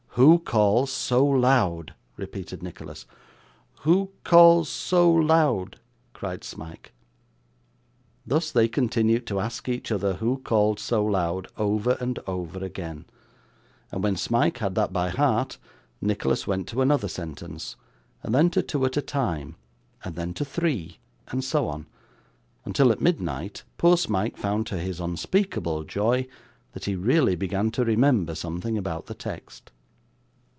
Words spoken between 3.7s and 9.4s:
'"Who calls so loud?"' cried Smike. Thus they continued to